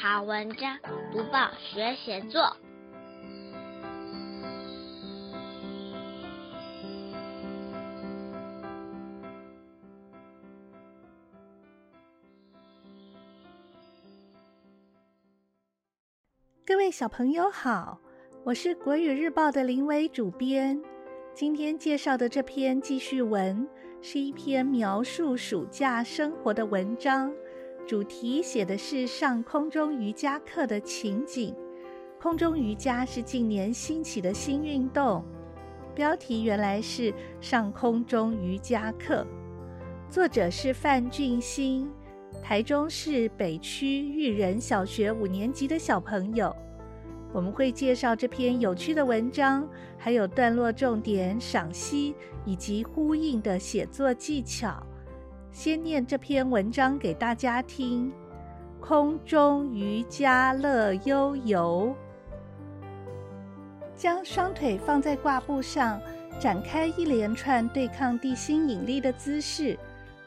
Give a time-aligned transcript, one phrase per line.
[0.00, 0.78] 好文章，
[1.10, 2.56] 读报学写作。
[16.64, 17.98] 各位小朋友好，
[18.44, 20.80] 我是国语日报的林伟主编。
[21.34, 23.66] 今天介绍的这篇记叙文
[24.00, 27.32] 是一篇描述暑假生活的文章，
[27.88, 31.54] 主题写的是上空中瑜伽课的情景。
[32.20, 35.24] 空中瑜伽是近年兴起的新运动，
[35.94, 39.26] 标题原来是上空中瑜伽课，
[40.10, 41.90] 作者是范俊兴。
[42.42, 46.54] 台中市北区育仁小学五年级的小朋友，
[47.32, 49.66] 我们会介绍这篇有趣的文章，
[49.96, 52.14] 还有段落重点赏析
[52.44, 54.86] 以及呼应的写作技巧。
[55.58, 58.12] 先念这篇文章给大家听：
[58.78, 61.92] 空中瑜伽乐悠游，
[63.96, 66.00] 将双腿放在挂布上，
[66.38, 69.76] 展开一连串对抗地心引力的姿势。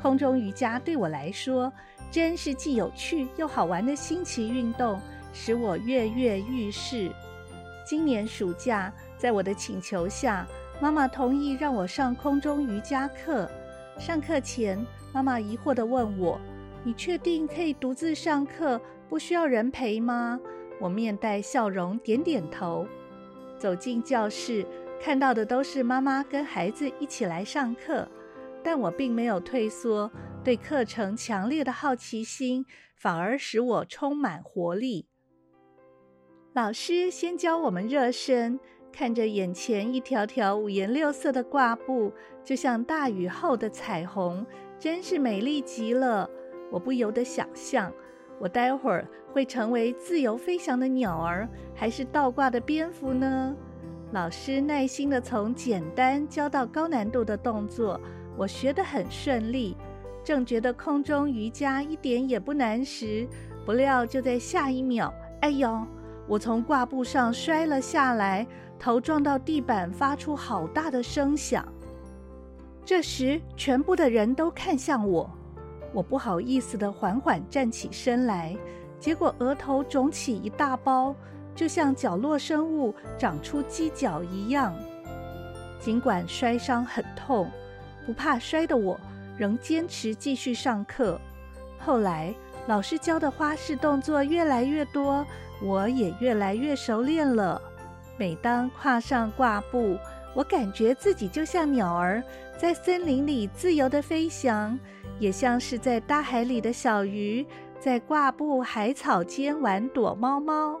[0.00, 1.72] 空中瑜伽对我来说，
[2.08, 5.00] 真是既有趣又好玩的新奇运动，
[5.32, 7.10] 使我跃跃欲试。
[7.84, 10.46] 今年暑假，在我的请求下，
[10.80, 13.50] 妈妈同意让我上空中瑜伽课。
[13.98, 16.38] 上课前，妈妈疑惑地问我
[16.84, 20.38] ：“你确定可以独自上课，不需要人陪吗？”
[20.78, 22.86] 我面带笑容，点点头。
[23.58, 24.66] 走进教室，
[25.00, 28.06] 看到的都是妈妈跟孩子一起来上课。
[28.62, 30.10] 但我并没有退缩，
[30.44, 35.06] 对课程强烈的好奇心反而使我充满活力。
[36.52, 38.58] 老师先教我们热身，
[38.98, 42.10] 看着眼前一条条五颜六色的挂布，
[42.42, 44.46] 就像大雨后的彩虹，
[44.78, 46.26] 真是美丽极了。
[46.72, 47.92] 我不由得想象，
[48.40, 53.54] 我待会儿会成为自由飞翔的鸟儿，还是倒挂的蝙蝠呢？
[54.12, 58.00] 老师耐心地从简单教到高难度的动作。
[58.34, 59.76] 我学得很顺利，
[60.24, 63.28] 正觉得空中瑜伽一点也不难时，
[63.66, 65.12] 不料就在下一秒，
[65.42, 65.86] 哎呦！
[66.26, 68.46] 我从挂布上摔了下来，
[68.78, 71.66] 头撞到地板，发出好大的声响。
[72.84, 75.30] 这时，全部的人都看向我，
[75.92, 78.56] 我不好意思地缓缓站起身来，
[78.98, 81.14] 结果额头肿起一大包，
[81.54, 84.74] 就像角落生物长出犄角一样。
[85.78, 87.50] 尽管摔伤很痛。
[88.06, 88.96] 不怕摔的我，
[89.36, 91.20] 仍坚持继续上课。
[91.76, 92.32] 后来，
[92.68, 95.26] 老师教的花式动作越来越多，
[95.62, 97.60] 我也越来越熟练了。
[98.16, 99.98] 每当跨上挂布，
[100.34, 102.22] 我感觉自己就像鸟儿，
[102.56, 104.78] 在森林里自由地飞翔，
[105.18, 107.46] 也像是在大海里的小鱼，
[107.78, 110.80] 在挂布海草间玩躲猫猫。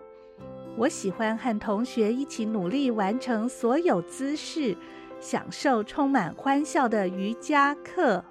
[0.76, 4.76] 我喜欢和同学一起努力完成所有姿势。
[5.18, 8.22] 享受充满欢笑的瑜伽课。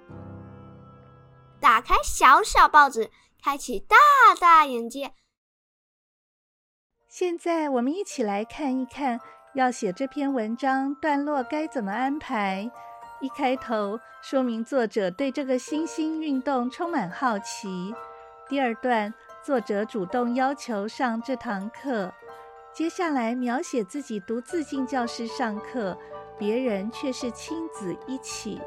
[1.58, 3.10] 打开小小报纸，
[3.42, 3.96] 开启大
[4.40, 5.12] 大眼界。
[7.18, 9.18] 现在我们一起来看一看，
[9.54, 12.70] 要写这篇文章段落该怎么安排。
[13.22, 17.94] 一开头说明作者对这个新兴运动充满好奇。
[18.50, 22.12] 第二段，作者主动要求上这堂课。
[22.70, 25.96] 接下来描写自己独自进教室上课。
[26.38, 28.60] 别人却是亲子一起。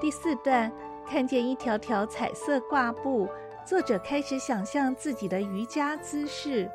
[0.00, 0.70] 第四段
[1.04, 3.28] 看见一条条彩色挂布，
[3.66, 6.70] 作者开始想象自己的瑜伽姿势。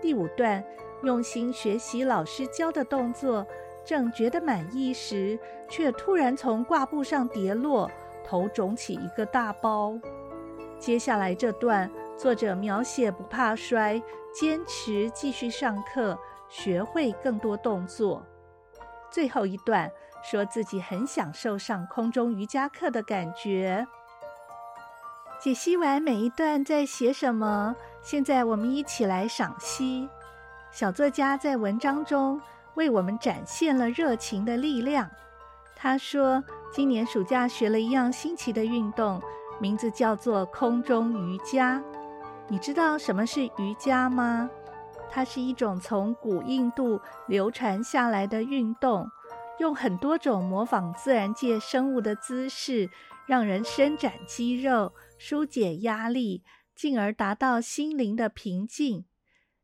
[0.00, 0.62] 第五段
[1.02, 3.46] 用心学习老师教的动作，
[3.84, 7.90] 正觉得满意时，却突然从挂布上跌落，
[8.24, 9.98] 头肿起一个大包。
[10.78, 14.02] 接下来这段作者描写不怕摔，
[14.34, 16.18] 坚持继续上课，
[16.48, 18.24] 学会更多动作。
[19.10, 19.90] 最后一段
[20.22, 23.86] 说自己很享受上空中瑜伽课的感觉。
[25.46, 30.08] 解析完每一段在写什么，现在我们一起来赏析。
[30.72, 32.40] 小作家在文章中
[32.74, 35.08] 为我们展现了热情的力量。
[35.76, 39.22] 他说，今年暑假学了一样新奇的运动，
[39.60, 41.80] 名字叫做空中瑜伽。
[42.48, 44.50] 你知道什么是瑜伽吗？
[45.08, 49.08] 它是一种从古印度流传下来的运动，
[49.60, 52.90] 用很多种模仿自然界生物的姿势，
[53.26, 56.42] 让人伸展肌肉、纾解压力，
[56.74, 59.04] 进而达到心灵的平静。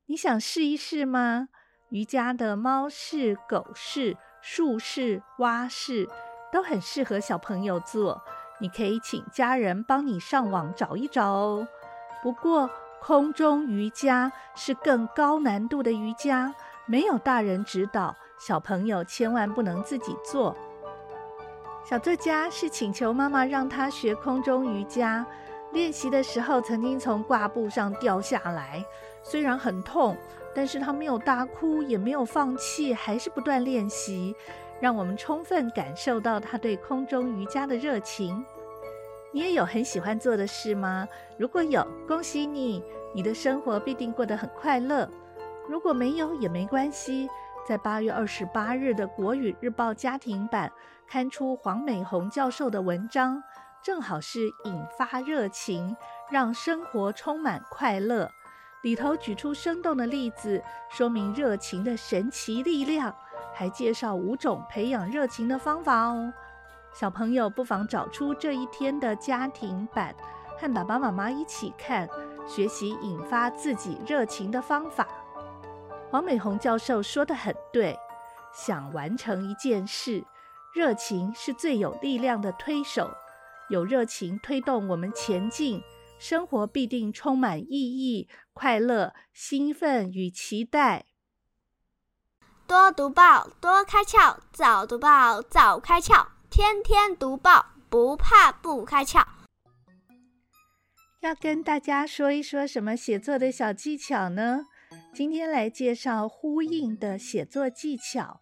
[0.06, 1.48] 你想试一试吗？
[1.90, 6.08] 瑜伽的猫式、狗式、树式、蛙式
[6.50, 8.22] 都很适合小朋友做。
[8.60, 11.66] 你可以请家人帮你上网找一找哦。
[12.22, 12.70] 不过，
[13.00, 16.54] 空中瑜伽是更高难度的瑜伽，
[16.86, 20.56] 没有大人指导，小朋友千万不能自己做。
[21.84, 25.26] 小作家是请求妈妈让他学空中瑜伽，
[25.72, 28.84] 练习的时候曾经从挂布上掉下来，
[29.22, 30.16] 虽然很痛，
[30.54, 34.34] 但是他没有大哭，也没有放弃，还是不断练习，
[34.80, 38.44] 让我们充分感受到他对空中瑜伽的热情。
[39.32, 41.08] 你也有很喜欢做的事吗？
[41.36, 42.80] 如果有，恭喜你，
[43.12, 45.08] 你的生活必定过得很快乐。
[45.68, 47.28] 如果没有，也没关系。
[47.64, 50.70] 在八月二十八日的《国语日报》家庭版
[51.06, 53.40] 刊出黄美红教授的文章，
[53.82, 55.96] 正好是引发热情，
[56.30, 58.28] 让生活充满快乐。
[58.82, 60.60] 里头举出生动的例子，
[60.90, 63.14] 说明热情的神奇力量，
[63.54, 66.32] 还介绍五种培养热情的方法哦。
[66.92, 70.12] 小朋友不妨找出这一天的家庭版，
[70.58, 72.08] 和爸爸妈妈一起看，
[72.44, 75.06] 学习引发自己热情的方法。
[76.12, 77.98] 黄美红教授说的很对，
[78.52, 80.22] 想完成一件事，
[80.74, 83.10] 热情是最有力量的推手。
[83.70, 85.82] 有热情推动我们前进，
[86.18, 91.06] 生活必定充满意义、快乐、兴奋与期待。
[92.66, 99.24] 多读报，多开窍；早读报，早开窍；天天读报，不怕不开窍。
[101.20, 104.66] 要跟大家说一说什么写作的小技巧呢？
[105.14, 108.40] 今天来介绍呼应的写作技巧，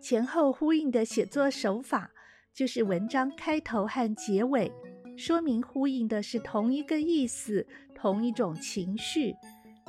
[0.00, 2.12] 前后呼应的写作手法，
[2.54, 4.70] 就是文章开头和结尾
[5.16, 9.34] 说明呼应的是同一个意思、同一种情绪，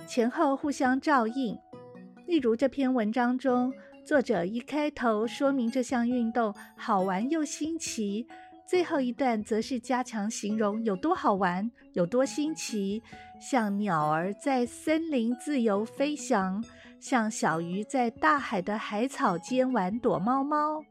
[0.07, 1.55] 前后互相照应。
[2.25, 3.71] 例如这篇文章中，
[4.03, 8.25] 作者一开头说明这项运动好玩又新奇。
[8.67, 13.01] 最后一段则是加强形容有多好玩，有多新奇，
[13.39, 16.61] 像鸟儿在森林自由飞翔，
[16.99, 20.83] 像小鱼在大海的海草间玩躲猫猫。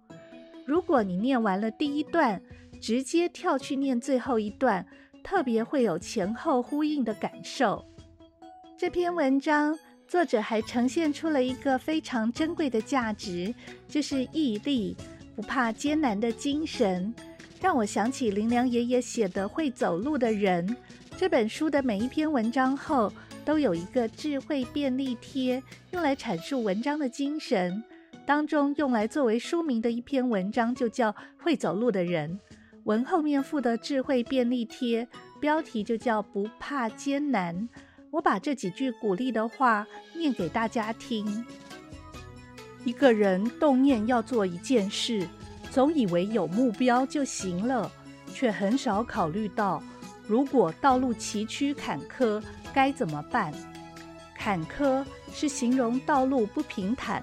[0.65, 2.41] 如果你念完了第一段，
[2.81, 4.87] 直接跳去念最后一段，
[5.23, 7.85] 特别会有前后呼应的感受。
[8.79, 9.79] 这篇文章
[10.09, 13.55] 作者还呈现出了一个非常珍贵的价值，
[13.87, 14.97] 就是毅力，
[15.37, 17.15] 不怕艰难的精神。
[17.61, 20.67] 让我想起林良爷爷写的《会走路的人》
[21.17, 23.13] 这本书的每一篇文章后，
[23.45, 25.63] 都有一个智慧便利贴，
[25.93, 27.83] 用来阐述文章的精神。
[28.27, 32.39] 当中用来作为书名的一篇文章就叫《会走路的人》，
[32.85, 35.07] 文后面附的智慧便利贴，
[35.41, 37.69] 标题就叫“不怕艰难”。
[38.11, 41.45] 我把这几句鼓励的话念给大家听：
[42.87, 45.27] 一个人动念要做一件事。
[45.73, 47.91] 总以为有目标就行了，
[48.33, 49.83] 却很少考虑到，
[50.29, 52.41] 如果道路崎岖坎坷，
[52.73, 53.53] 该怎么办？
[54.39, 57.21] 坎坷是形容道路不平坦，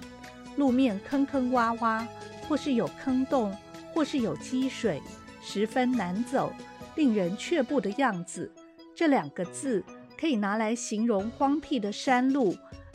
[0.58, 2.06] 路面坑坑洼洼，
[2.48, 3.56] 或是有坑洞，
[3.94, 5.02] 或是有积水，
[5.42, 6.52] 十分难走，
[6.96, 8.52] 令人却步的样子。
[8.94, 9.82] 这两个字
[10.20, 12.54] 可以拿来形容荒僻的山路，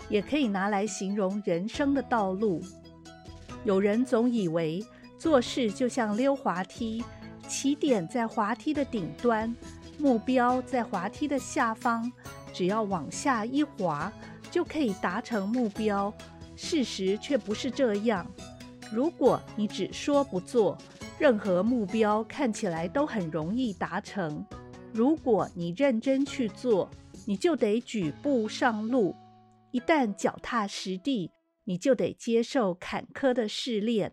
[0.09, 2.63] 也可以拿来形容人生的道路。
[3.65, 4.85] 有人总以为，
[5.19, 7.05] 做事就像溜滑梯，
[7.47, 9.55] 起点在滑梯的顶端，
[9.99, 12.11] 目标在滑梯的下方，
[12.53, 14.13] 只要往下一滑，
[14.51, 16.13] 就可以达成目标。
[16.57, 18.27] 事实却不是这样。
[18.93, 20.79] 如果你只说不做，
[21.19, 24.45] 任何目标看起来都很容易达成；
[24.93, 26.89] 如果你认真去做，
[27.27, 29.15] 你就得举步上路。
[29.71, 31.31] 一旦脚踏实地，
[31.65, 34.13] 你就得接受坎坷的试炼。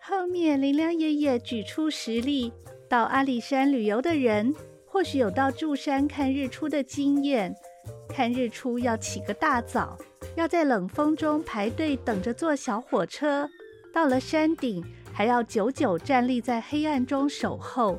[0.00, 2.52] 后面林良爷爷举出实例，
[2.88, 4.52] 到阿里山旅游的人，
[4.84, 7.54] 或许有到柱山看日出的经验。
[8.08, 9.96] 看日出要起个大早，
[10.36, 13.48] 要在冷风中排队等着坐小火车。
[13.92, 17.98] 到了山顶，还要久久站立在黑暗中守候。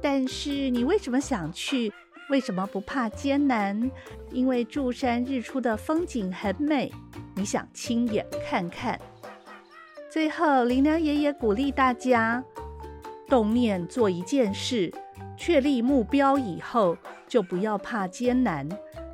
[0.00, 1.92] 但是你为什么想去？
[2.30, 3.90] 为什么不怕艰难？
[4.30, 6.92] 因为柱山日出的风景很美，
[7.34, 9.00] 你想亲眼看看。
[10.10, 12.44] 最后，林良爷爷鼓励大家：
[13.28, 14.92] 动念做一件事，
[15.36, 18.68] 确立目标以后，就不要怕艰难。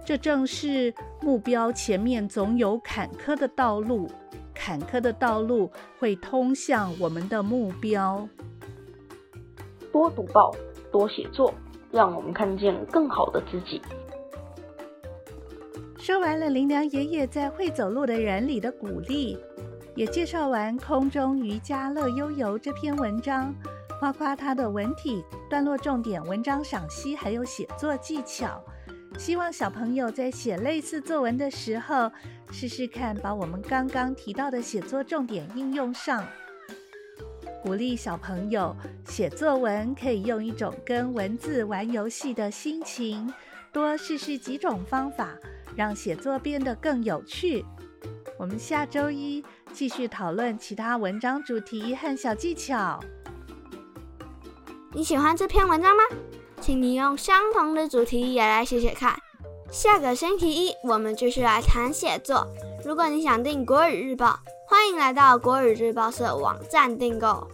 [0.04, 0.92] 这正是
[1.22, 4.10] 目标前面总有坎坷的道路，
[4.52, 8.28] 坎坷的道路会通向我们的目标。
[9.92, 10.54] 多读报，
[10.92, 11.54] 多写作，
[11.94, 13.80] 让我们看见更好的自己。
[15.96, 19.38] 说完了林良爷爷在《会走路的人》里的鼓励。
[19.94, 23.54] 也介绍完《空中瑜伽乐悠悠》这篇文章，
[24.00, 28.60] 夸夸它的文体、段落重点、文章赏析，还有写作技巧。
[29.16, 32.10] 希望小朋友在写类似作文的时候，
[32.50, 36.26] 试试看把我们刚刚提到的写作重点应用上。
[37.64, 43.32] 鼓励小朋友写作文，可以用一种跟文字玩游戏的心情，
[43.72, 45.30] 多试试几种方法，
[45.74, 47.64] 让写作变得更有趣。
[48.38, 49.42] 我们下周一
[49.72, 53.00] 继续讨论其他文章主题和小技巧。
[54.92, 56.02] 你喜欢这篇文章吗？
[56.60, 59.16] 请你用相同的主题也来写写看。
[59.70, 62.46] 下个星期一我们继续来谈写作。
[62.84, 64.38] 如果你想订国语日报，
[64.84, 67.48] 欢迎来到国语日报社网站订购。